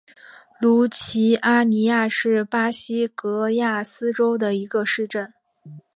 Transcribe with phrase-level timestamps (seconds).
[0.59, 5.31] 卢齐阿尼亚是巴西戈亚斯州的一个市镇。